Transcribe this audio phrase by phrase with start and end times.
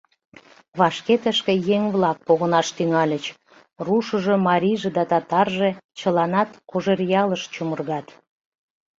[0.79, 3.25] Вашке тышке еҥ-влак погынаш тӱҥальыч,
[3.85, 8.07] рушыжо, марийже да татарже— чыланат Кожеръялыш чумыргат.